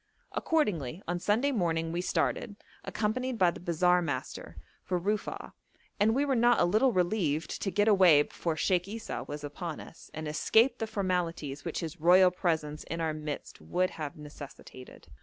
Accordingly, 0.31 1.03
on 1.07 1.19
Sunday 1.19 1.51
morning 1.51 1.91
we 1.91 2.01
started, 2.01 2.55
accompanied 2.83 3.37
by 3.37 3.51
the 3.51 3.59
bazaar 3.59 4.01
master, 4.01 4.57
for 4.83 4.97
Rufa'a, 4.99 5.53
and 5.99 6.15
we 6.15 6.25
were 6.25 6.33
not 6.35 6.59
a 6.59 6.65
little 6.65 6.91
relieved 6.91 7.61
to 7.61 7.69
get 7.69 7.87
away 7.87 8.23
before 8.23 8.55
Sheikh 8.55 8.87
Esau 8.87 9.25
was 9.27 9.43
upon 9.43 9.79
us, 9.79 10.09
and 10.11 10.27
escape 10.27 10.79
the 10.79 10.87
formalities 10.87 11.63
which 11.63 11.81
his 11.81 12.01
royal 12.01 12.31
presence 12.31 12.83
in 12.85 12.99
our 12.99 13.13
midst 13.13 13.61
would 13.61 13.91
have 13.91 14.17
necessitated. 14.17 15.07